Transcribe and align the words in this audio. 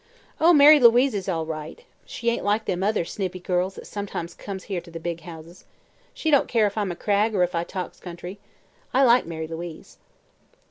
"Oh, 0.39 0.51
Mary 0.51 0.79
Louise 0.79 1.13
is 1.13 1.29
all 1.29 1.45
right. 1.45 1.83
She 2.07 2.31
ain't 2.31 2.43
like 2.43 2.65
them 2.65 2.81
other 2.81 3.05
snippy 3.05 3.39
girls 3.39 3.75
that 3.75 3.85
sometimes 3.85 4.33
comes 4.33 4.63
here 4.63 4.81
to 4.81 4.89
the 4.89 4.99
big 4.99 5.21
houses. 5.21 5.63
She 6.11 6.31
don't 6.31 6.47
care 6.47 6.65
if 6.65 6.75
I 6.75 6.81
am 6.81 6.91
a 6.91 6.95
Cragg, 6.95 7.35
or 7.35 7.43
if 7.43 7.53
I 7.53 7.63
talks 7.63 7.99
country. 7.99 8.39
I 8.95 9.03
like 9.03 9.27
Mary 9.27 9.47
Louise." 9.47 9.99